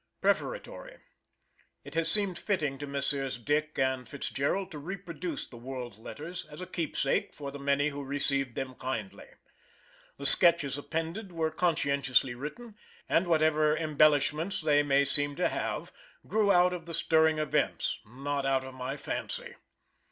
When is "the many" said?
7.51-7.89